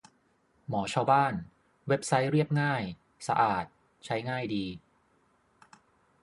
[0.67, 1.33] หมอชาวบ้าน
[1.87, 2.83] เว็บไซต์เรียบง่าย
[3.27, 3.65] สะอาด
[4.05, 4.65] ใช้ง่ายดี